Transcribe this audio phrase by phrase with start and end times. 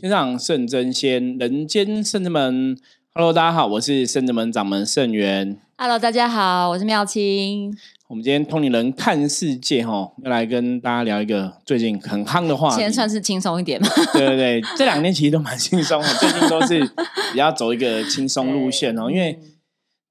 [0.00, 2.78] 天上圣真仙，人间圣真门。
[3.12, 5.58] Hello，大家好，我是圣真门掌门圣元。
[5.76, 7.76] Hello，大家好，我是妙清。
[8.06, 12.76] 我们今天通灵人看世界哈，要来跟大家聊一个最近很夯的话题。
[12.76, 13.88] 今天算是轻松一点嘛？
[14.12, 16.78] 对对对， 这两天其实都蛮轻松的，最近都是
[17.32, 19.36] 比较走一个轻松路线哦，因为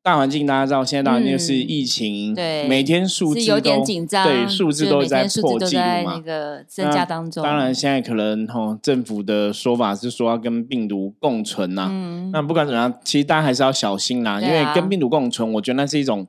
[0.07, 6.13] 大环境大家知道，现在大环境就是疫情，嗯对每天数字有点都紧张，对，数字都在破纪录嘛。
[6.15, 7.43] 那个增加当中。
[7.43, 16.26] 当然，现在可能吼、政府的说法是说要跟病毒共存呐、嗯，那不管怎么样，其实大家还是要小心啦，因为跟病毒共存，我觉得那是一种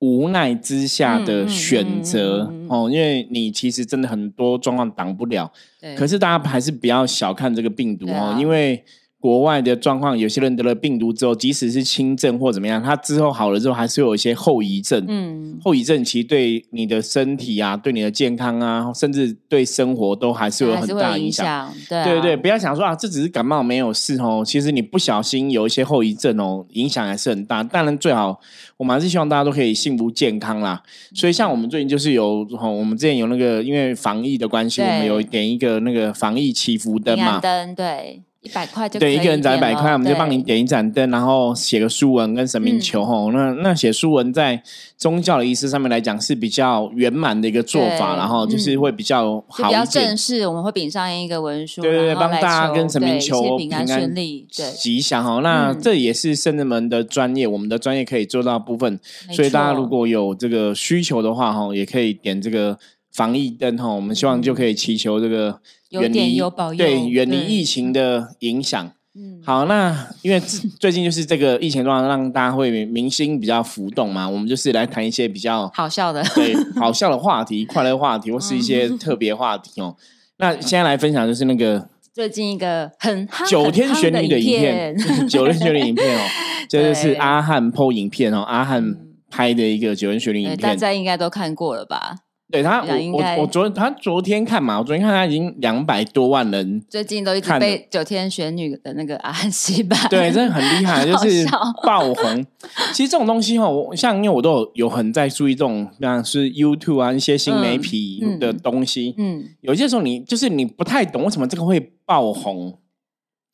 [0.00, 2.90] 无奈之下的选择、哦。
[2.92, 5.48] 因为你其实真的很多状况挡不了，
[5.80, 5.94] 对。
[5.94, 8.84] 可是大家还是不要小看这个病毒哦，因为
[9.20, 15.04] 国外的状况，有些人得了病毒之后，即使是轻症或怎么样，他之后好了之后，还是有一些后遗症。
[15.06, 21.44] 嗯，后遗症其实对你的身体啊，对你的健康啊，甚至对生活都还是有很大影响。
[21.44, 21.74] 响。
[21.88, 24.42] 对啊对对，不要想说啊，这只是感冒没有事哦。
[24.44, 27.62] 其实你不小心有一些后遗症哦，影响还是很大。
[27.62, 28.40] 当然最好，
[28.78, 30.82] 我们还是希望大家都可以幸福健康啦。
[31.14, 37.38] 所以像我们最近就是有哦，我们之前有那个因为防疫的关系，我对们有点一个那个防疫祈福灯嘛。
[37.40, 43.30] 灯对，一百块就对，一个人找一百块，我们就帮你点一盏灯，然后写个书文跟神明嗯求吼。
[43.32, 44.62] 那那写书文在
[44.96, 50.16] 宗教的仪式上面来讲是比较圆满的一个做法，然后就是嗯会比较好比较正。
[50.16, 54.46] 式，我们会禀上一个文书，对对对，帮大家跟神明求平安顺利。
[54.56, 55.40] 对，吉祥哦。
[55.42, 58.98] 那嗯这也是圣人们的专业，我们的专业可以做到部分。
[59.32, 62.78] 所以大家如果有这个需求的话，哈，也可以点这个
[63.12, 63.88] 防疫灯哈。
[63.88, 68.92] 我们希望就可以祈求这个远离有保佑对远离疫情的影响。
[69.12, 76.22] 嗯，好，那因为最 最近就是这个疫情状况，让大家会明星比较浮动嘛，我们就是来谈一些比较好笑的。
[76.34, 79.96] 对 好笑的话题、快乐话题，或是一些嗯特别话题哦。
[80.38, 86.22] 那现在来分享就是那个最近一个很夯九天玄女的的影片，九天玄女影片哦，
[86.70, 88.96] 这就是对阿汉 PO 影片哦，阿汉嗯
[89.28, 90.56] 拍的一个九天玄女，影片。
[90.56, 92.14] 大家应该都看过了吧？
[92.50, 101.46] 对他，我应该我我昨他昨天看嘛，我昨天看他已经两百多万人，最近都一直被九天玄女的那个阿汉西版，对，真的很厉害， 就是
[101.84, 102.44] 爆红。
[102.92, 112.76] 其实这种东西哦，我像因为我都有有很在注意这种，像是 YouTube 啊一些新媒体的东西，嗯，有些时候你就是你不太懂为什么这个会爆红。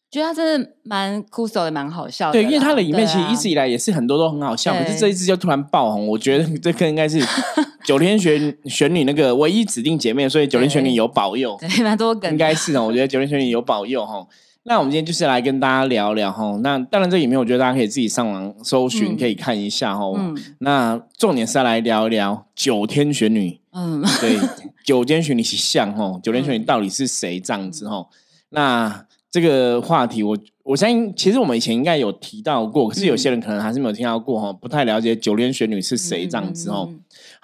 [0.08, 2.32] 觉得他真的蛮酷手的，蛮好笑的。
[2.32, 7.20] 对，因为他的里面其实一直以来也是很多都很好笑，可是对这一次就突然爆红，我觉得这个应该是
[7.86, 12.84] 九天玄玄女那个唯一指定姐妹，所以九天玄女有保佑， 对蛮多梗应，该是哦。
[12.84, 14.26] 我觉得九天玄女有保佑哈。
[14.69, 16.58] 那我们今天就是来跟大家聊聊哈。
[16.64, 20.04] 那当然，这里面我觉得大家可以自己上网搜寻，嗯可以看一下哈。
[20.16, 24.36] 嗯那重点是要来聊一聊九天玄女，嗯，对，
[24.84, 28.04] 九天玄女是像哈，九天玄女到底是谁这样子哈？
[28.50, 36.91] 那这个话题我我相信，其实我们以前应该有提到过，可是有些人可能还是没有听到过哈，不太了解九天玄女是谁这样子哦。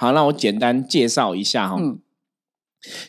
[0.03, 1.77] 嗯好，那我简单介绍一下哈。
[1.79, 1.99] 嗯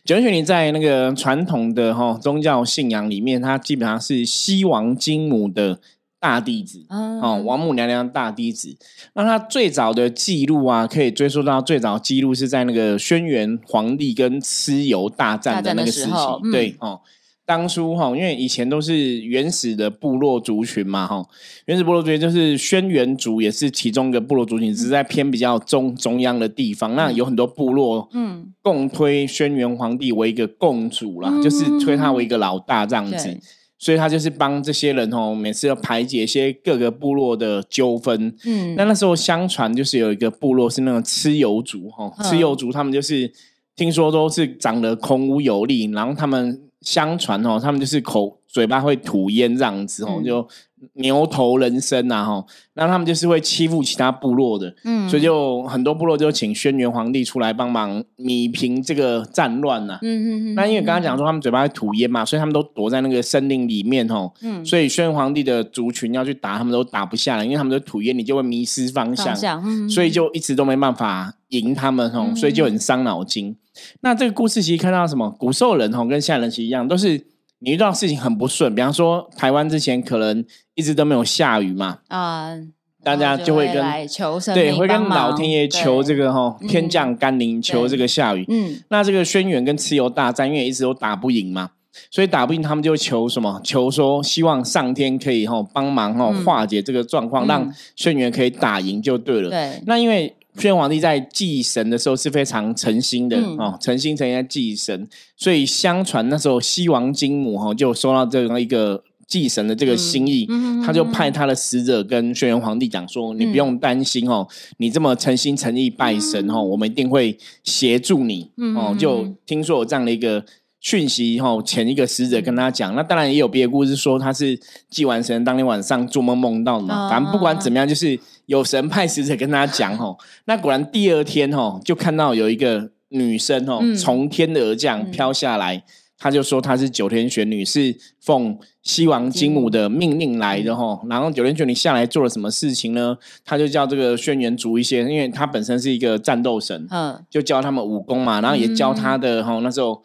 [0.05, 5.79] 九天玄女在那个传统的哈宗教信仰里面，它基本上是西王金母的
[6.19, 6.85] 大弟子。
[6.89, 8.77] 嗯哦，王母娘娘大弟子。
[9.15, 16.11] 那他最早的记录啊，可以追溯到最早记录是在那个轩辕皇帝跟蚩尤大战的那个时期。
[16.51, 17.01] 对哦，
[17.45, 21.25] 当初哈、因为以前都是原始的部落族群嘛哈、
[21.65, 26.95] 原始部落族群就是轩辕族，也是其中一个部落族群，只是在偏比较中中央的地方。
[26.95, 33.37] 那有很多部落嗯共推轩辕皇帝为一个共主啦，嗯就是推他为一个老大这样子。
[33.77, 38.33] 所以他就是帮这些人哦，每次要排解一些各个部落的纠纷。
[38.45, 43.29] 嗯，那那时候相传就是有一个部落是那种蚩尤族哈，嗯蚩尤族他们就是
[43.75, 50.23] 听说都是长得孔武有力，然后他们相传哦，他们就是口嘴巴会吐烟这样子哦，嗯。
[50.23, 50.47] 就
[50.95, 55.07] 牛头人身啊哈，那他们就是会欺负其他部落的，嗯。
[55.07, 64.29] 所以就很多部落就请轩辕皇帝出来帮忙弭平这个战乱呐、嗯嗯嗯，那因为刚刚讲说他们嘴巴会吐烟嘛，所以他们都躲在那个森林里面哦。
[64.41, 64.63] 嗯。
[64.65, 69.89] 所以轩辕皇帝的族群要去打，他们都打不下来，因为他们都吐烟，你就会迷失方向，方向，嗯。
[69.89, 72.35] 所以就一直都没办法赢他们哦，嗯。
[72.35, 73.55] 所以就很伤脑筋。
[74.01, 75.29] 那这个故事其实看到什么？
[75.39, 77.25] 古兽人吼跟现在人其实一样，都是
[77.59, 80.43] 你遇到事情很不顺，比方说台湾之前可能
[80.75, 82.55] 一直都没有下雨嘛，啊，
[83.03, 88.45] 大家就会跟来求神对，会跟老天爷求这，个哈嗯天降甘霖，求这个下雨。
[88.47, 91.71] 嗯那这个轩辕跟蚩尤大战，因为一直都打不赢嘛，
[92.11, 93.59] 所以打不赢，他们就求什么？
[93.63, 99.49] 求说希望上天可以哈帮忙哈嗯化解这个状况，嗯让轩辕可以打赢就对了。
[99.49, 103.57] 对，那因为宣元皇帝在祭神的时候是非常诚心的、嗯。
[103.57, 114.47] 哦，诚心诚意在祭神，所以相传那时候西王金母哈、哦、就收到这样一个祭神的这个心意，嗯他就派他的使者跟轩辕皇帝讲说：“你不用担心哦，
[114.77, 120.43] 你这么诚心诚意拜神哦，我们一定会协助你嗯哦。”就听说有这样的一个
[120.83, 124.59] 讯息哈，前一个使者跟他讲，那当然也有别的故事说他是
[124.89, 127.07] 祭完神当天晚上做梦梦到的嘛。
[127.07, 130.17] 哦反正不管怎么样，就是有神派使者跟他讲哦。
[130.43, 135.83] 那果然第二天哦，就看到有一个女生哦嗯从天而降飘下来。
[136.15, 141.01] 他就说她是九天玄女，是奉西王金母的命令来的哈。
[141.09, 143.17] 然后九天玄女下来做了什么事情呢？
[143.43, 150.01] 他就叫这个轩辕族一些，因为他本身是一个战斗神，嗯就教他们武功嘛，然后也教他的哈、那时候。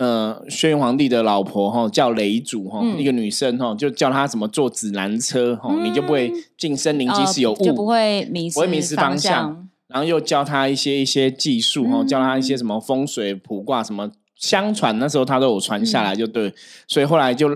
[0.00, 2.98] 呃，轩辕皇帝的老婆哈叫雷祖哈，嗯。
[2.98, 5.84] 一个女生哈，就教他怎么坐指南车哈，嗯。
[5.84, 9.42] 你就不会进森林，即哦使有雾，就不会迷失不会迷失方向。
[9.42, 9.68] 向。
[9.88, 12.06] 然后又教他一些一些技术哈、嗯。
[12.06, 16.54] 教他一些什么风水卜卦什么，相传那时候他都有传下来，就对，
[16.88, 17.50] 所以后来就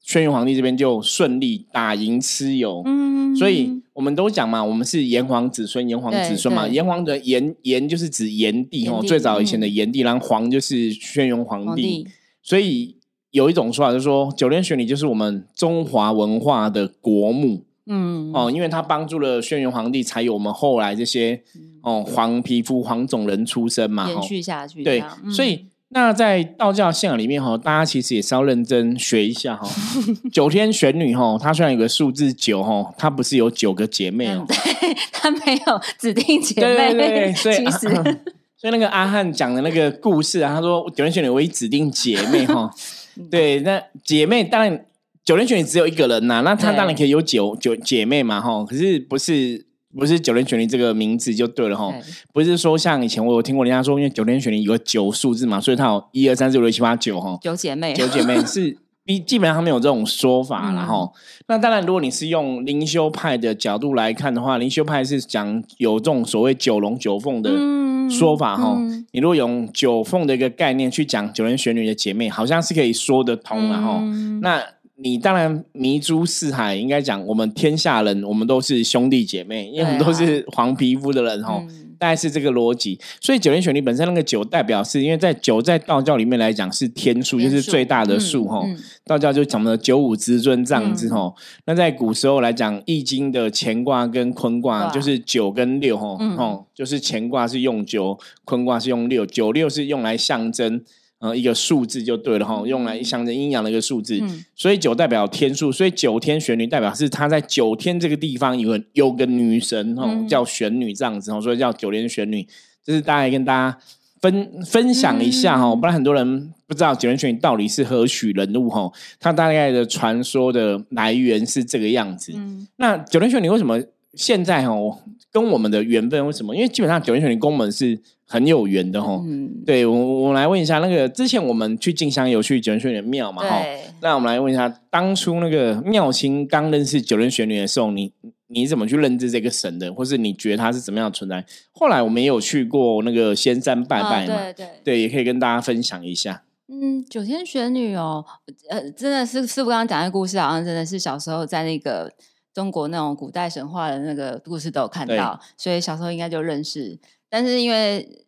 [0.00, 2.82] 轩辕皇帝这边就顺利打赢蚩尤。
[2.86, 6.66] 嗯所以我们都讲嘛，我们是炎黄子孙，炎黄子孙嘛。
[6.66, 12.08] 炎黄的炎炎就是指炎帝哦，最早以前的嗯炎帝，然后黄就是轩辕皇帝。
[12.42, 12.96] 所以
[13.30, 17.64] 有一种说法就是说，九天玄女就是我们中华文化的国母。
[17.86, 21.40] 嗯哦，因为他帮助了轩辕皇帝，才有我们后来这些
[21.82, 24.08] 哦黄皮肤、黄种人出生嘛。
[24.08, 29.68] 延哦续下去对，嗯所以那在道教信仰里面哈，大家其实也是要认真学一下哈。
[30.32, 34.46] 九天玄女哈，她虽然有个数字九哈，她不是有九个姐妹哦嗯。
[34.46, 37.88] 对，她没有指定姐妹，对对对，所以其实
[38.56, 42.70] 所以那个阿汉讲的那个故事啊，他说九天玄女唯一指定姐妹哈。
[43.18, 44.84] 嗯对，那姐妹当然
[45.24, 48.64] 九天玄女只有一个人呐、那她对当然可以有九九姐妹嘛哈。
[48.64, 49.66] 可是不是
[49.98, 51.92] 不是九天玄女这个名字就对了哈。
[52.32, 58.76] 不是说像以前我有听过人家说，因为九天玄女有个九数字嘛，所以它有一二三四五六七八九哈，九姐妹，九姐妹 是
[59.06, 60.84] 基基本上没有这种说法啦。
[60.84, 61.12] 嗯哈、
[61.48, 73.98] 那当然，如果你是用灵修派的角度来看的话，灵修派是讲有这种所谓九龙九凤的嗯说法哈、嗯你如果用九凤的一个概念去讲九天玄女的姐妹，好像是可以说得通了哈。
[74.02, 74.62] 嗯那
[75.02, 81.62] 你当然迷诸四海，应该讲我们天下人，我们都是兄弟姐妹，因为我们都是黄皮肤的人哈。
[81.68, 81.86] 嗯。
[82.00, 88.64] 大概是这个逻辑，所以九天玄女本身那个九代表是因为在九在道教里面来讲是天数，就是最大的数哈、
[89.04, 91.10] 道教就讲的九五之尊这样子嗯。
[91.10, 91.34] 哈。
[91.66, 96.34] 那在古时候来讲，易经的乾卦跟坤卦就是九跟六哈，嗯。
[96.38, 100.82] 哦，就是乾卦是用九，坤卦是用六，九六是用来象征
[101.20, 104.18] 呃一个数字就对了哈，用来象征阴阳的一个数字。
[104.20, 112.46] 嗯所以九代表天数，所以九天玄女代表是她在九天这个地方有个有个女神哦，嗯叫玄女这样子哦，所以叫九天玄女。
[112.84, 113.78] 这是大概跟大家
[114.20, 118.90] 分分享一下哈、嗯不然很多人不知道九天玄女到底是何许人物哈。
[119.18, 122.32] 它大概的传说的来源是这个样子。
[122.34, 123.82] 嗯那九天玄女为什么
[124.14, 124.98] 现在哦
[125.32, 126.54] 跟我们的缘分为什么？
[126.54, 129.22] 因为基本上九天玄女跟我们是很有缘的哈。
[129.24, 133.42] 嗯，对我，我来问一下，那个之前我们去进香有去九天玄女庙嘛？
[133.42, 133.64] 哈，
[134.00, 138.12] 那我们来问一下，当初那个妙清刚认识九天玄女的时候，你
[138.48, 141.44] 你怎么去认知这个神的，或是你觉得它是怎么样的存在？
[141.70, 144.66] 后来我们也有去过那个仙山拜拜嘛，啊对对。
[144.82, 146.42] 对，也可以跟大家分享一下。
[146.72, 148.24] 嗯，九天玄女哦，
[148.68, 152.12] 呃，真的是师傅刚刚讲的故事，好像真的是小时候在那个
[152.52, 156.98] 中国那种古代神话的那个故事都有看到，所以小时候应该就认识。
[157.28, 158.26] 但是因为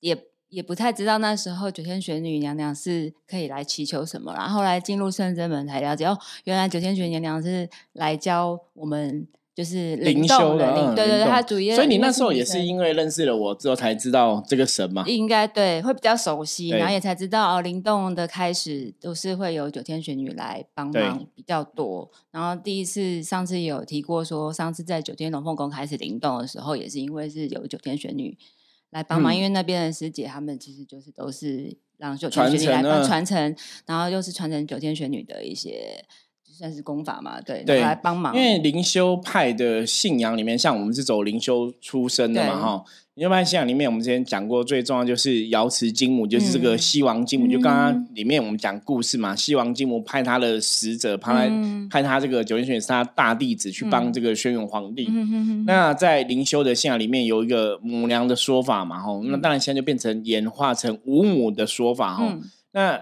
[0.00, 11.74] 也也不太知道那时候九天玄女娘娘是可以来祈求什么，然后后来进入圣真门才了解，哦，原来九天玄女娘娘是来教我们就是灵动修的，灵对对对，嗯灵动她主业。
[11.74, 15.02] 所以你那时候也是因为认识了我之后才知道这个神嘛？
[15.08, 22.08] 应该对，会比较熟悉，然后也才知道哦，灵动的开始都是会有九天玄女来帮忙比较多。
[22.30, 28.38] 然后第一次上次有提过说，上次在九天龙凤宫开始灵动的时候，也是因为是有九天玄女
[28.90, 36.04] 来帮忙，嗯因为那边的师姐他们其实就是都是让九传天玄女来帮传承，然后又是传承九天玄女的一些
[36.58, 42.84] 算是功法嘛，对，对来帮忙，因为灵修派的信仰里面，像我们是走灵修出身的嘛，对哈。
[43.14, 47.46] 灵修派信仰里面，我们之前讲过，最重要就是瑶池金母，就是这个嗯西王金母。
[47.48, 55.08] 就刚刚嗯里面我们讲故事嘛，西王金母派他的使者，派他、嗯派他这个九天玄女是他大弟子去帮嗯这个轩辕皇帝。
[55.66, 62.24] 那在灵修的信仰里面有一个母娘的说法嘛，吼，那嗯当然现在就变成演化成五母的说法，吼。
[62.24, 63.00] 嗯那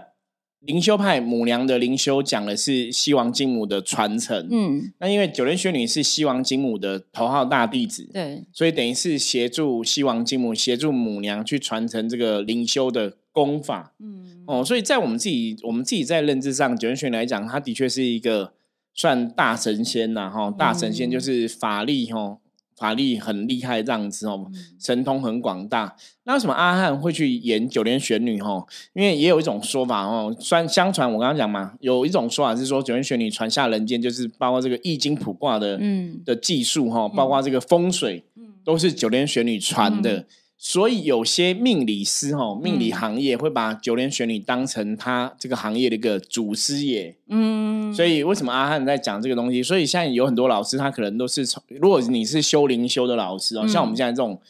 [0.61, 13.95] 灵修派母娘的灵修讲的是西王金母的传承，嗯，那因为九莲玄女是西王金母的头号大弟子，对，所以等于是协助西王金母协助母娘去传承这个灵修的功法。
[14.01, 18.53] 嗯，哦，所以在我们自己我们自己在认知上，九天玄女来讲，她的确是一个
[18.95, 22.39] 算大神仙呐，哈，大神仙就是法力哈，
[22.76, 25.97] 法力很厉害这样子哦，神通很广大。
[26.25, 28.66] 那为什么阿汉会去演九天玄女哦？
[28.92, 38.25] 因为也有一种说法哦，算相传我刚刚讲嘛，有一种说法是说九天玄女传下人间，就是包括这个易经卜卦的嗯的技术哈，包括这个风水，
[38.64, 40.26] 都是九天玄女传的。
[40.59, 47.15] 所以有些命理师哈，命理行业会把九连玄女当成他这个行业的一个祖师爷。
[47.29, 49.63] 嗯，所以为什么阿汉在讲这个东西？
[49.63, 54.41] 所以现在有很多老师，他可能都是从，如果你是修灵修的老师哦，像我们现在这种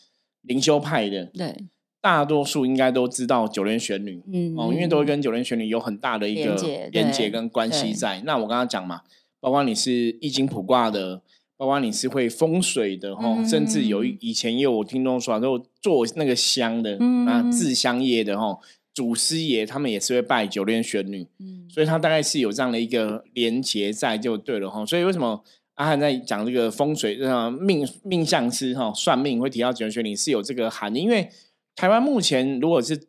[0.43, 1.55] 灵修派的，对，
[2.01, 4.23] 大多数应该都知道九连玄女。
[4.33, 6.55] 嗯，哦，因为都会跟九连玄女有很大的一个
[6.93, 8.23] 连接跟关系在。
[8.25, 9.01] 那我刚刚讲嘛，
[9.41, 11.21] 包括你是易经卜卦的，
[11.57, 18.59] 包括你是会风水的哈，甚至有以前也有我听众说，就做那个香的，那嗯制香业的哈，
[18.95, 24.85] 祖师爷他们也是会拜九天玄女，嗯所以他大概是有这样的一个连结在就对了哈。
[24.87, 25.43] 所以为什么？
[25.77, 31.29] 阿汉在讲这个风水，呃，命命相师哈，算命会提到九天玄女是有这个含义，因为
[31.75, 33.09] 台湾目前如果是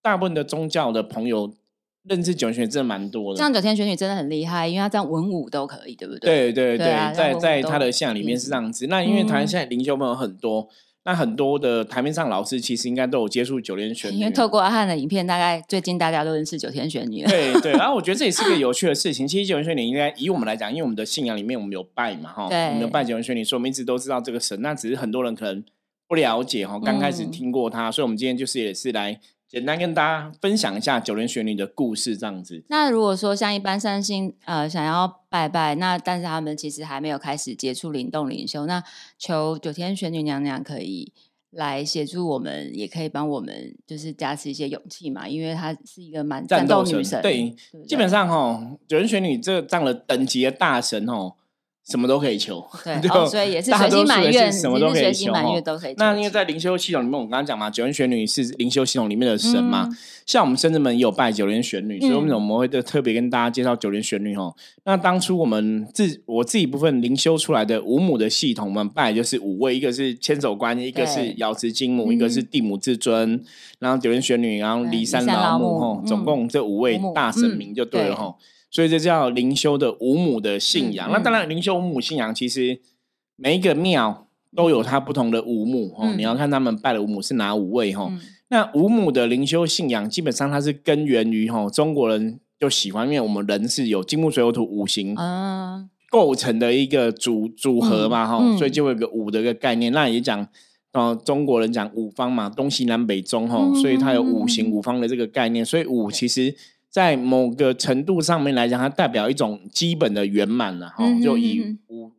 [0.00, 1.52] 大部分的宗教的朋友
[2.08, 6.76] 认识九天玄女真的蛮多的，这样九天玄女真的很厉害，因为她这样文武都可以，对不对对？
[6.76, 8.86] 对对啊在在他的信仰里面是这样子。
[8.86, 10.68] 那因为台湾嗯现在灵修朋友很多，
[11.04, 14.30] 那很多的台面上老师其实应该都有接触九天玄女因为。
[14.30, 17.28] 透过阿汉的影片，大概最近大家都认识九天玄女了。
[17.28, 19.26] 对对， 然后我觉得这也是个有趣的事情。
[19.26, 24.60] 其实九天玄女应该以我们来讲，因为我们的信仰里面我们有拜嘛，哈，对我们有拜九天玄女，所以我们一直都知道这个神。
[24.62, 25.64] 那只是很多人可能
[26.08, 32.64] 不了解哈，刚开始嗯听过他，所以我们今天就是也是来简单跟大家分享一下九天玄女的故事，这样子。
[32.68, 38.82] 那如果说像一般三星呃想要拜拜，那但是他们其实还没有开始接触灵动灵修，那
[39.18, 41.12] 求九天玄女娘娘可以
[41.50, 47.54] 来协助我们，也可以帮我们就是加持一些勇气嘛，因为她是一个蛮战斗女神，对
[47.86, 51.34] 基本上哈，九天玄女这这样的等级的大神哦，
[51.88, 52.64] 什么都可以求。
[52.84, 56.16] 对， 就哦，所以也是随大多数也是心满愿，什么都可以求哦满愿都可以求那。
[56.16, 59.86] 因为在灵修系统里面，我刚刚讲嘛，九天玄女是灵修系统里面的神嘛。
[59.90, 64.52] 嗯像我们深圳门也有拜九天玄女，所以为什么嗯我们会特特别跟大家介绍九天玄女哦？
[64.84, 73.40] 那当初我们自我自己部分灵修出来的五母的系统，我们拜就是五位，一个是千手观音，一个是瑶池金母，嗯一个是地母至尊，
[73.78, 78.36] 然后九天玄女，然后骊山山老老母母吼，总嗯共这五位大神嗯明就对了对吼。
[78.76, 81.08] 所以这叫灵修的五母的信仰。
[81.08, 82.78] 嗯那当然，灵修五母信仰其实
[83.34, 86.00] 每一个庙都有它不同的五母哦。
[86.02, 88.06] 嗯你要看他们拜的五母是哪五位哈。
[88.10, 99.90] 嗯那五母的灵修信仰，基本上它是根源于哈中国人就喜欢，因为我们人是有金木水火土五行啊，构成的一个组组合嘛哈、嗯所以就会有个五的一个概念。
[99.90, 100.46] 那也讲。
[100.92, 105.62] 呃，中国人讲五方嘛，东西南北中哈，嗯所以它有五行五方的这个概念。
[105.62, 106.54] 所以五其实，
[106.96, 111.04] 在某个程度上面来讲，它代表一种基本的圆满了哈。
[111.04, 112.10] 嗯就以五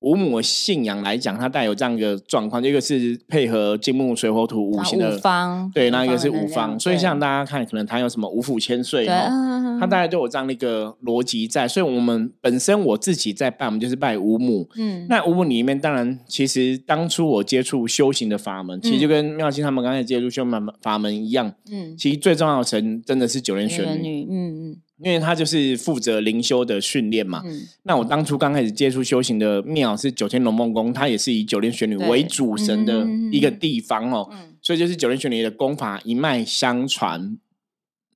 [0.00, 11.66] 五母的信仰来讲，它带有这样一个状况，一个是配合金木水火土五行的五方对，那一个是五方，所以像大家看，可能它有什么五府千岁对，哈，嗯它大概都有这样的一个逻辑在。
[11.66, 14.68] 所以我们本身我自己在拜，我们就是拜五母。
[14.76, 27.42] 嗯那五母里面，当然，其实当初我接触修行的法门，其实就嗯跟妙心他们刚才接触修门法门一样，嗯，其实最重要的神真的是九天玄女，嗯嗯因为他就是负责灵修的训练嘛。
[27.44, 34.28] 嗯，那我当初刚开始接触修行的庙是九天龙梦宫，它也是以九天玄女对为主神的嗯一个地方哦。
[34.32, 37.38] 嗯所以就是九天玄女的功法一脉相传。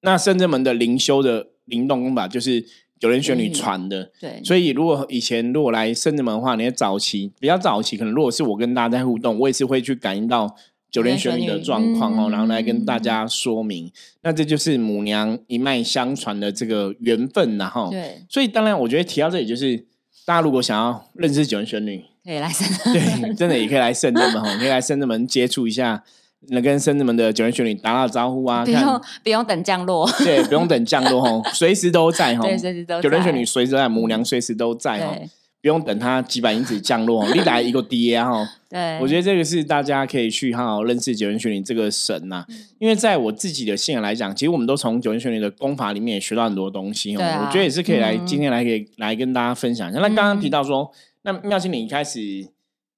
[0.01, 2.65] 那深圳门的灵修的灵动功法就是
[2.99, 4.11] 九天玄女传的。
[4.21, 10.57] 对，所以如果以前如果来深圳门的话，你的早期比较早期，可能如果是我跟大家在互动，我也是会去感应到
[10.91, 13.91] 九连玄女的状况哦，嗯然后来跟大家说明。
[14.23, 17.91] 那这就是母娘一脉相传的这个缘分然后。
[17.91, 19.77] 对，所以当然，我觉得提到这里，就是
[20.25, 22.67] 大家如果想要认识九连玄女，可以来圣。
[22.93, 26.03] 对，真的也可以来深圳门哈， 可以来深圳门接触一下，
[26.49, 33.03] 能跟深圳门的九天玄女打打招呼啊，不用不用等降落，对，不用等降落哈，随时都在哈， 对，随时都在。
[33.03, 35.29] 九天玄女随时在，母娘随时都在哈，对
[35.63, 38.49] 不用等它几百英尺降落， 你来一个跌哈。
[38.69, 47.19] 对，我觉得这个是大家可以去好好认识九天玄女这个神呐、嗯因为在我自己的信仰来讲，其实我们都从九天玄女的功法里面也学到很多东西哦。
[47.19, 49.99] 对啊我觉得也是可以来、嗯今天来给来跟大家分享一下。
[49.99, 50.91] 那刚刚提到说，
[51.23, 52.21] 那妙心你一开始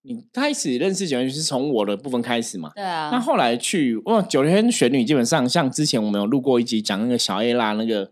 [0.02, 2.70] 你开始认识九天玄女是从我的部分开始嘛？
[2.76, 8.10] 对啊，那后来去哇，九天玄女基本上像之前我们有录过一集讲那个小 A 啦，那个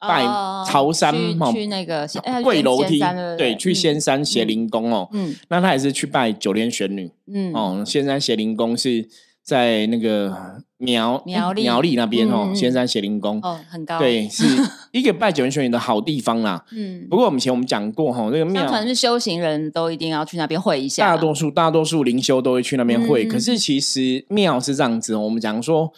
[0.00, 5.08] 拜哦朝山去哦去那个哎跪楼梯，对对，去仙山邪灵宫哦。
[5.12, 5.36] 嗯。
[5.48, 7.10] 那他也是去拜九天玄女。
[7.32, 7.52] 嗯。
[7.52, 7.84] 哦。
[7.86, 9.06] 仙山邪灵宫是
[9.42, 11.62] 在那个苗苗栗。
[11.62, 13.38] 苗栗那边哦仙山邪灵宫。
[13.42, 13.98] 哦很高。
[13.98, 14.44] 对，是
[14.92, 16.64] 一个拜九天玄女的好地方啦。
[16.72, 17.06] 嗯。
[17.10, 25.92] 不过我们以前我们讲过哈，那个庙相传是修行人都一定要去那边会一下，大多数大多数灵修都会去那边会，可是其实庙是这样子哦，我们讲说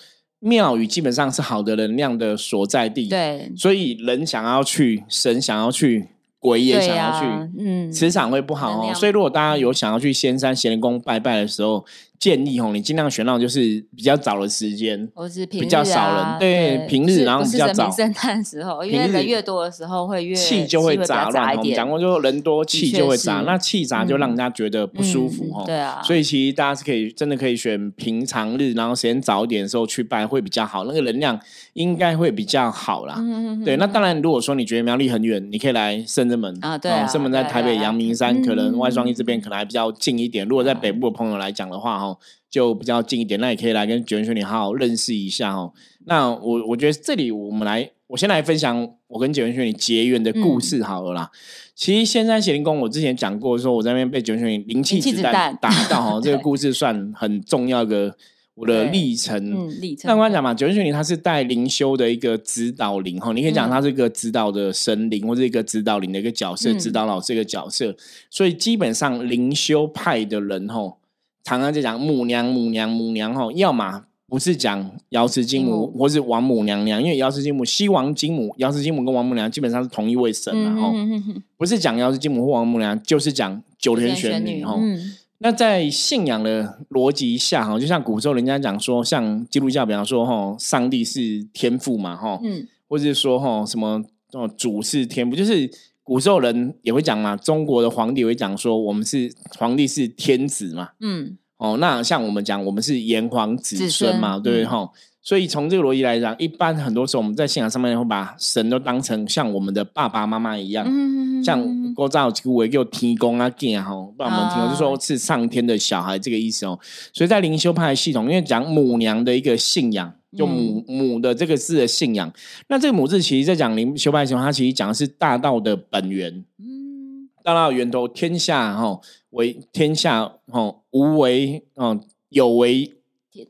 [0.44, 3.52] 庙宇基本上是好的能量的所在地，，对。
[3.56, 6.08] 所以人想要去，神想要去，
[6.40, 7.92] 鬼也想要去，呀嗯。
[7.92, 8.92] 磁场会不好哦。
[8.92, 11.84] 所以如果大家有想要去仙山贤灵宫拜拜的时候，
[12.22, 15.10] 建议哦，你尽量选到就是比较早的时间。
[15.12, 25.64] 或是平比较日少人啊对平日然后比较早圣诞时候，因为人越多的时候会越气就会杂乱，我们讲过，就人多气就会杂，那气杂就让人家觉得不舒服哦。
[25.64, 31.36] 嗯对啊，所以其实大家是可以真的可以选平常日，然后时间早一点的时候去拜会比较好，那个能量
[31.72, 33.16] 应该会比较好啦。
[33.18, 40.46] 嗯对，那当然，如果说你觉得苗栗很远，你可以来圣真门啊对啊哦圣门在台北阳明山，可能嗯外双一这边可能还比较近一点。
[40.46, 42.18] 如果在北部的朋友来讲的话，哈，
[42.50, 45.72] 就比较近一点，那也可以来跟九元玄女好好认识一下哦。
[46.06, 51.30] 那我我觉得这里我们来，我先来分享我跟九元玄女结缘的故事好了啦。
[51.74, 58.14] 其实仙山邪灵宫，我之前讲过，说我在那边被九元玄女灵气子弹打到哈， 这个故事算很重要的
[58.54, 59.36] 我的对历程。
[59.52, 67.96] 嗯历程那我刚才讲嘛，九天玄女她是带灵修的一个指导灵哈，你可以讲嗯她是一个指导的神灵，或者一个指导灵的一个角色，嗯指导老师一个角色。
[68.28, 70.98] 所以基本上灵修派的人吼，
[71.44, 84.76] 常常在讲母娘、母娘、母娘吼，要么不是讲瑶池金母或是王母娘娘，因为瑶池金母、西王金母、瑶池金母跟王母娘基本上是同一位神然后、嗯嗯嗯不是讲瑶池金母或王母娘，就是讲九天玄女吼。
[84.80, 85.16] 嗯。
[85.44, 92.68] 那在信仰的逻辑下，哈，就像古时候人家讲说，像基督教，比方说，哈，上帝是天父嘛，哈，嗯。
[92.88, 94.00] 或者是说，哈，什么
[94.32, 95.68] 哦，主是天父，就是
[96.02, 101.38] 古时候人也会讲嘛，中国的皇帝也会讲说，我们是皇帝是天子嘛，嗯。
[101.58, 104.64] 哦，那像我们讲，我们是炎黄子子孙嘛，孙对不对？
[104.64, 104.90] 嗯哈、
[105.22, 116.76] 所以从这个逻辑来讲，一般很多时候我们在信仰上面会把神都当成像我们的爸爸妈妈一样，嗯像郭照几个给我提供啊见哈，不然我们听过就说啊是上天的小孩这个意思哦。
[117.12, 122.32] 所以在灵修派的系统，因为讲母娘的一个信仰，就母、母的这个字的信仰，
[122.68, 127.28] 那这个母字其实在讲灵修派系统，它其实讲的是大道的本源，嗯。
[127.44, 132.94] 大道的源头，天下哈为天下哈无为哦有为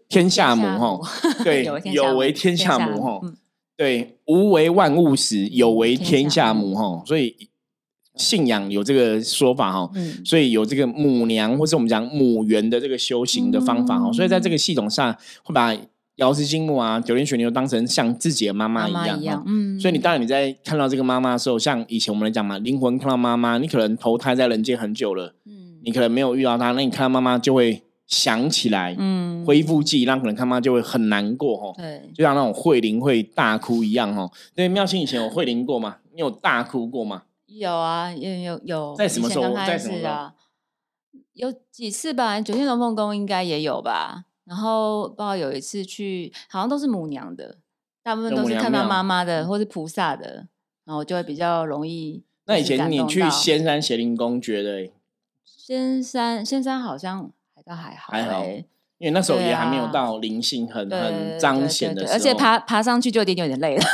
[0.09, 0.99] 天下母哈，
[1.45, 3.21] 对有为天下母哈。
[3.23, 3.37] 嗯。
[3.77, 6.75] 对，无为万物始，有为天天下下母。
[6.75, 7.37] 哈，所以
[8.15, 10.25] 信仰有这个说法哈，嗯。
[10.25, 14.13] 所以有这个母娘或是我们讲母源的这个修行的方法哈，嗯。
[14.13, 15.77] 所以在这个系统上会把
[16.17, 31.73] 瑶池金木啊、九天玄女都当成像自己的妈妈妈一样嗯，所以你当然你在看到这个妈妈的时候，像以前我们来讲嘛，灵魂看到妈妈，你可能投胎在人间很久了，嗯你可能没有遇到她，那你看到妈妈就会想起来，嗯恢复记忆，让可能看妈妈就会很难过哈。
[31.77, 34.31] 对就像那种慧灵会大哭一样哦。
[34.55, 35.97] 对，妙清以前有慧灵过吗？
[36.15, 37.23] 你有大哭过吗？
[37.47, 40.31] 有啊，有有有，在什么时候在什么时候
[41.33, 44.27] 有几次吧，九天龙凤宫应该也有吧。
[44.53, 47.57] 然后不知道有一次去，好像都是母娘的，
[48.03, 50.47] 大部分都是看到庙妈妈的或是菩萨的，
[50.85, 52.23] 然后就会比较容易。
[52.45, 54.93] 那以前你去仙山邪灵宫，觉得欸
[55.43, 58.67] 仙山，仙山好像还倒还好、还好欸，
[59.03, 63.85] 因为那时候也还没有啊到灵性很对很彰显的时候，而且爬爬上去就有点有点累了。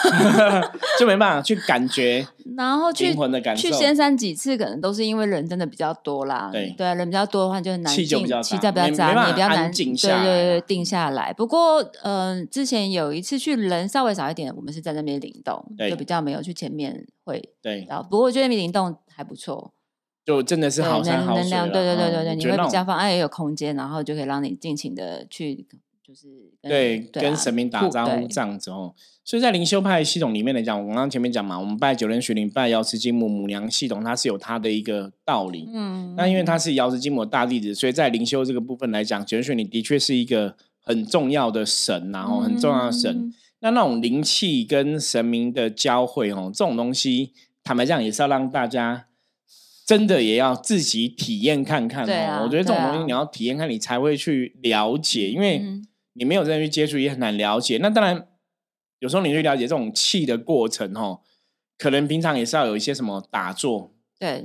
[1.00, 2.26] 就没办法去感觉
[2.58, 6.50] 然后去灵魂的感受去仙山几次，可能都是因为人真的比较多啦。
[6.52, 11.32] 对对啊，人比较多的话，就很难气就比较气杂在比较杂，也比较难静下对对对啊定下来。
[11.32, 18.04] 不过，嗯、之前有一次去人稍微少一点，我们是在那边灵动，对就比较没有去前面会对，然后。
[18.10, 19.72] 不过我觉得那边灵动还不错，
[20.28, 25.66] 就真的是好山好水能能量，对对对嗯对对，你会比较放，哎也有空间，然后就可以让你尽情的去，
[26.06, 26.28] 就是
[26.60, 28.94] 对，跟神明打招呼这样子哦。
[29.24, 35.66] 所以在灵修派系统里面来讲，我刚刚前面讲嘛，我们拜九人玄灵、拜瑶池金母母娘系统，它是有它的一个道理。
[35.72, 43.10] 嗯，那因为它是瑶池金母的大弟子，所以在灵修这个部分来讲，九人玄灵的确是一个很重要的神、然后很重要的神。
[43.10, 47.32] 嗯那那种灵气跟神明的交汇，哦，这种东西，
[47.64, 49.06] 坦白讲也是要让大家
[49.88, 52.42] 真的也要自己体验看看哦。
[52.44, 57.78] 我觉得这种东西你要体验看，你才会去了解，因为嗯你没有真的去接触，也很难了解。
[57.78, 58.28] 那当然，
[58.98, 61.20] 有时候你去了解这种气的过程，哦，
[61.78, 64.44] 可能平常也是要有一些什么打坐，对，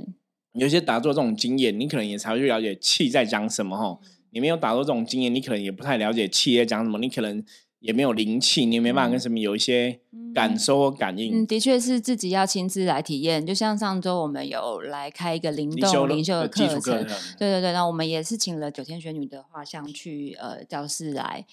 [0.54, 4.00] 有一些打坐这种经验，你可能也才会去了解气在讲什么哈。
[4.02, 6.98] 嗯你没有打坐这种经验，你可能也不太了解气在讲什么。
[6.98, 7.44] 你可能
[7.84, 10.00] 也没有灵气，你也没办法跟神明有一些
[10.34, 11.42] 感受或感应。
[11.42, 13.44] 嗯，的确是自己要亲自来体验。
[13.44, 17.04] 就像上周我们有来开一个灵动灵修的课程，对
[17.38, 21.44] 对对，那我们也是请了九天玄女的画像去呃教室来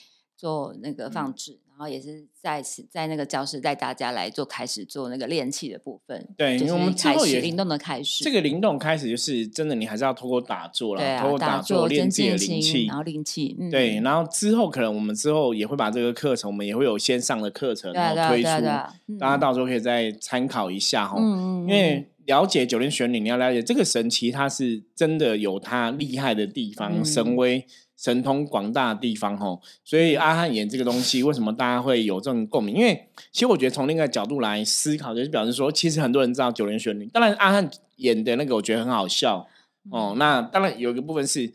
[0.42, 1.60] 做那个放置。
[1.72, 18.50] 然后也是在此在那个教室带大家来做开始做那个练气的部分，对，因为我们开始灵动的开始，这个灵动开始就是真的，你还是要通过打坐了，通过打坐练自己的灵气，然后灵气，对，然后之后可能我们之后也会把这个课程，我们也会有线上的课程然后推出，
[19.20, 27.66] 大家到时候可以再参考一下哈，因为了解九天玄女，你要了解这个神奇，它是真的有它厉害的地方，神威。
[28.02, 32.76] 神通广大的地方吼，所以阿汉演这个东西， 为什么大家会有这种共鸣？
[32.76, 37.06] 因为其实我觉得从另一个角度来思考，就是表示说，其实很多人知道九连玄女。
[37.08, 39.48] 当然，阿汉演的那个我觉得很好笑
[39.92, 40.16] 哦。
[40.18, 41.54] 那当然有一个部分是，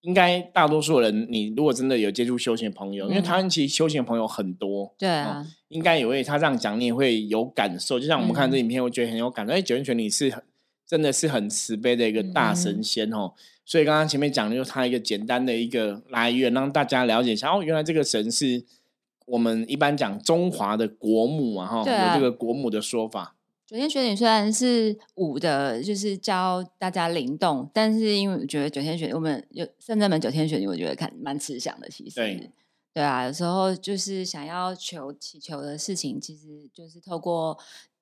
[0.00, 8.00] 应该大多数人，你如果真的有接触修行的朋友，因为台湾其实修行的朋友很多，对啊，应该也会他这样讲，你也会有感受。
[8.00, 9.52] 就像我们看这影片，我觉得很有感受。
[9.52, 10.42] 哎，九连玄女是很
[10.88, 13.34] 真的是很慈悲的一个大神仙哦。
[13.64, 18.64] 所以刚刚前面讲的就是他一个简单的一个来源，让大家了解一下哦，原来这个神是
[19.26, 23.34] 我们一般讲中华的国母啊，哈，有这个国母的说法。
[23.66, 32.50] 九天玄女虽然是武的，就是教大家灵动，但是因为我觉得九天玄女，我们有圣真门九天玄女，我觉得看蛮慈祥的，其实对
[32.94, 37.58] 对啊，有时候就是想要求祈求的事情，其实就是透过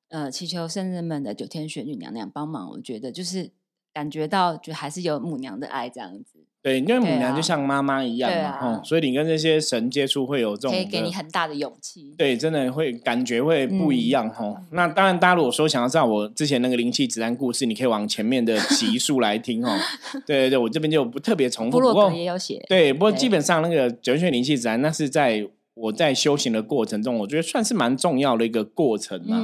[0.08, 3.52] 呃祈求圣人们的九天玄女娘娘帮忙，我觉得就是。
[3.96, 12.14] 感觉到就还是有母娘的爱这样子，对，因为母娘就像妈妈一样嘛，所以你跟这些神接触会有这种，可以给你很大的勇气。
[12.18, 14.54] 对，真的会感觉会不一样哈。
[14.72, 19.74] 那当然，大家如果说想要知道我之前那个灵气子弹故事，你可以往前面的集 数来听哦。
[20.26, 22.62] 对对对，我这边就不特别重复，不过也有写。
[22.68, 25.48] 对，不过基本上那个九泉灵气子弹，那是在。
[25.76, 29.40] 我在修行的过程中，我觉得算是蛮重要的一个过程嘛，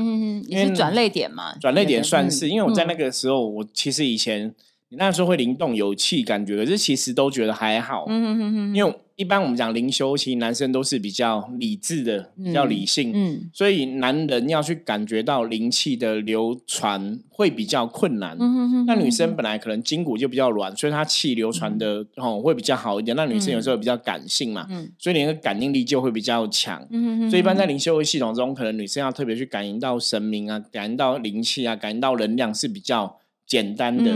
[0.49, 1.55] 也是转泪点嘛。
[1.61, 4.55] 转泪点算是，因为我在那个时候，我其实以前。
[4.88, 8.05] 你那时候会灵动有气感觉，可是其实都觉得还好。
[8.09, 13.12] 嗯嗯嗯因为一般我们讲灵修，其实男生都是比较理智的，比较理性。
[13.14, 13.51] 嗯。
[13.53, 18.37] 所以男人要去感觉到灵气的流传会比较困难。
[18.38, 23.16] 嗯那女生本来可能筋骨就比较软，所以她气流传的哦会比较好一点。
[23.16, 24.90] 那女生有时候比较感性嘛，嗯。
[24.98, 26.87] 所以你的感应力就会比较强。
[26.90, 34.11] 嗯所以一般在灵修的系统中，可能女生要特别去感应到神明啊，感应到灵气啊，感应到能量是比较简单的。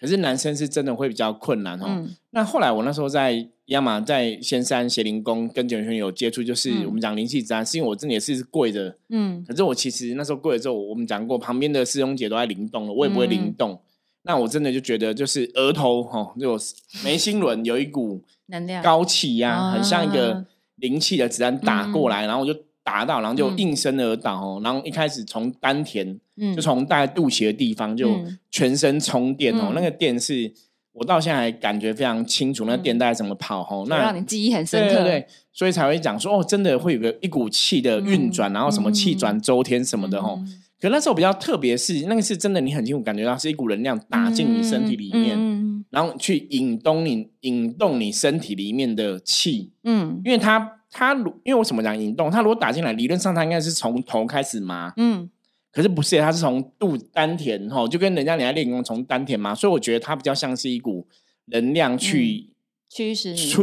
[0.00, 2.06] 可是男生是真的会比较困难哦。
[2.30, 8.96] 那后来我那时候在亚马在仙山邪灵宫跟九泉有接触，就是我们讲灵气之安，是因为我真的也是跪着。
[9.08, 9.44] 嗯。
[9.46, 13.80] 可是我其实那时候跪了之后，我们讲过旁边的师兄姐都在灵动了，我也不会灵动。
[14.22, 16.58] 那我真的就觉得，就是额头哈，就
[17.04, 22.67] 眉心轮有一股能量高气压，很像一个灵气的子弹打过来，然后我就。
[22.88, 24.60] 达到，然后就应声而倒哦。
[24.64, 26.18] 然后一开始从丹田，
[26.56, 28.18] 就从大概肚脐的地方就
[28.50, 29.72] 全身充电哦。
[29.74, 30.50] 那个电是
[30.94, 33.84] 我到现在感觉非常清楚，那电带怎么跑哦？
[33.88, 40.42] 那让你记忆很深刻，对，所以才会讲说哦，真的会有个一股气的运转，然后什么气转周天什么的哦。
[40.80, 50.77] 可那时候比较特别是那个是真的，你很清楚感觉到是一股能量打进你身体里面，然后去引动你引动你身体里面的气，嗯，因为它。
[50.90, 55.28] 他如因为我怎么讲引动，他如果打进来，理论上他应该是从头开始麻，嗯，
[55.70, 61.06] 可是不是，他是从肚丹田哈，就跟人家人家练功从丹田嘛，所以我觉得他比较像是一股
[61.46, 62.50] 能量去
[62.88, 63.54] 驱使你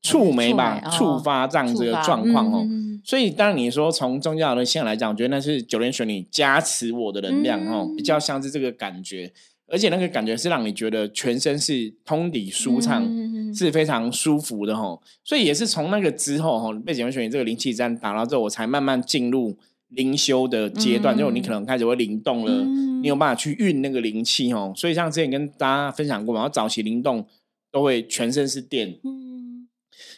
[0.00, 2.66] 触媒吧，触发这样子的状况哦。
[3.04, 9.32] 所以当然你说从宗教的线来讲，我觉得那是九连玄女加持我的能量哦，比较像是这个感觉。
[9.72, 13.02] 而且那个感觉是让你觉得全身是通体舒畅，
[13.54, 15.02] 是非常舒服的吼。
[15.24, 19.56] 所以也是从那个之后吼，被姐妹选这个灵气站打到之后，我才慢慢进入
[19.88, 21.16] 灵修的阶段。
[21.16, 22.62] 就你可能开始会灵动了，
[23.00, 24.74] 你有办法去运那个灵气吼。
[24.76, 27.26] 所以像之前跟大家分享过嘛，然后早期灵动
[27.70, 28.98] 都会全身是电，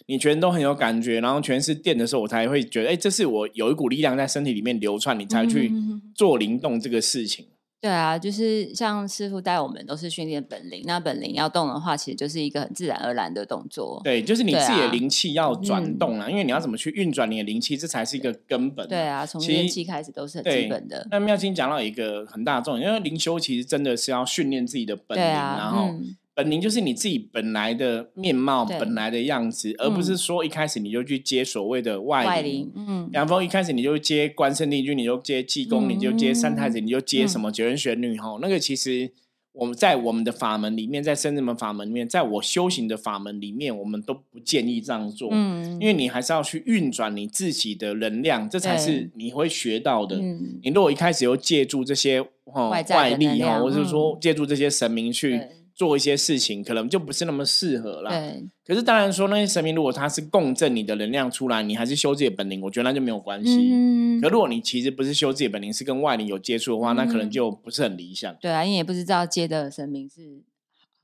[0.06, 5.72] 你全都很有感觉，然后全是电的时候，我才会觉得，哎，这是我有一股力量在身体里面流窜，你才去
[6.12, 7.46] 做灵动这个事情。
[7.84, 14.00] 对啊，就是像师傅带我们都是训练本领，那本领要动的话，其实就是一个很自然而然的动作。
[14.02, 18.88] 对，就是你自己的灵气要转动啊，因为你要怎么去运转你的灵气，这才是一个根本。
[18.88, 21.06] 对啊，从元气开始都是很基本的。
[21.10, 25.90] 那妙清讲到一个很大的重点，因为灵修其实真的是要训练自己的本领，然后。
[26.34, 32.72] 本灵就是你自己本来的面貌，本来的样子，而不是说一开始你就去接所谓的外灵。
[32.74, 38.36] 嗯，杨峰一开始你就接关圣帝君，你就接济公，你就接三太子，你就接什么九人玄女哈？
[38.42, 39.12] 那个其实
[39.52, 50.16] 我们在我们的法门里面，在深圳门法门里面，在我修行的法门里面，我们都不建议这样做，嗯，因为你还是要去运转你自己的能量，这才是对你会学到的。
[50.16, 58.10] 嗯你如果一开始又借助这些哦外在的外力哈，能量或者是说嗯借助这些神明去对做一些事情，可能就不是那么适合啦。
[58.10, 63.70] 对，可是当然说那些神明如果他是共振你的能量出来，你还是修自己的本领，我觉得那就没有关系。
[63.72, 68.34] 嗯可如果你其实不是修自己的本领，是跟外灵有接触的话，那可能嗯就不是很理想。
[68.40, 70.40] 对啊，因为也不知道接的神明是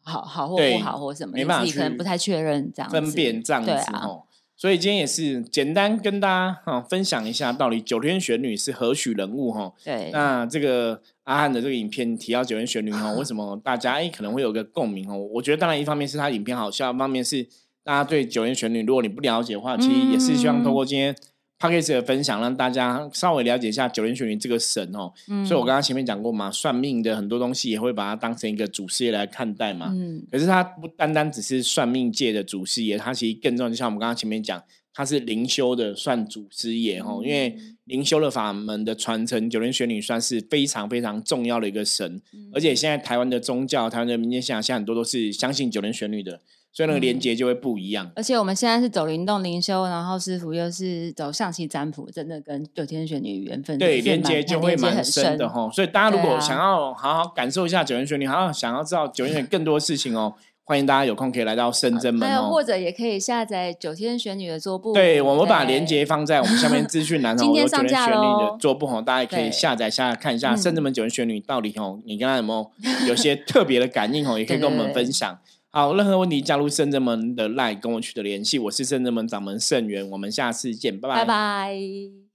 [0.02, 4.22] 好好或不好或什么，没办法你可能不太确认这样分辨这样子对啊，哦。
[4.60, 15.16] 所以今天也是简单跟大家哈、分享一下，到底九天玄女是何许人物哈、对，那这个阿汉的这个影片提到九天玄女哈， 为什么大家哎可能会有个共鸣哦？
[15.16, 17.42] 我觉得当然一方面是他影片好笑，一方面是
[17.82, 21.16] 大家对九天玄女，如果你不了解的话，其实也是希望通过今天
[21.60, 25.12] p a c k a g e 的分享，让大家稍微了解一下九天玄女这个神哦。
[25.28, 29.90] 嗯所以我刚刚前面讲过嘛，算命的很多东西也会把它当成一个祖师爷来看待嘛。
[29.92, 33.70] 嗯可是它不单单只是算命界的祖师爷，它其实更重要。
[33.70, 34.62] 就像我们刚刚前面讲，
[34.94, 42.22] 它是灵修的算祖师爷哦，因为灵修的法门的传承，九天玄女算是非常非常重要的一个神。
[42.54, 46.40] 而且现在台湾的宗教、台湾的民间信仰，现在很多都是相信九天玄女的，
[46.72, 48.10] 所以那个连接就会不一样。
[48.14, 55.68] 而且我们现在是走灵动灵修，然后师傅又是走象棋占卜，真的跟九天玄女缘分对，连接就会蛮深的哈。
[55.72, 62.62] 所以大家如果想要好好感受一下九天玄女，好好想要知道九天玄女更多事情哦，欢迎大家有空可以来到深圳门哦还有或。
[62.62, 72.70] 者也可以下载九天玄女的桌布，对，我们把对链接放在我们下面 资讯栏哦，今天九天上架玄女的桌布哦，大家也可以下载下来看一下嗯深圳门九天玄女到底哦，你跟他有没有
[73.08, 75.38] 有些 特别的感应哦，也可以跟我们对对对分享。
[75.72, 82.29] 好，任何问题加入深圳门的 line 跟我取得联系，我是深圳门掌门盛元，我们下次见，拜拜拜。